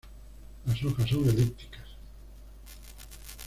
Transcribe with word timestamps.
Las 0.65 0.83
hojas 0.83 1.07
son 1.07 1.29
elípticas. 1.29 1.85